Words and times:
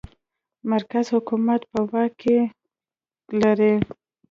مرکزي 0.71 1.09
حکومت 1.17 1.61
په 1.71 1.79
واک 1.91 2.11
کې 2.21 2.37
لري. 3.41 3.73